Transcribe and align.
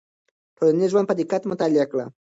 ټولنیز 0.57 0.89
ژوند 0.93 1.09
په 1.09 1.15
دقت 1.19 1.41
مطالعه 1.51 1.85
کړئ. 1.91 2.05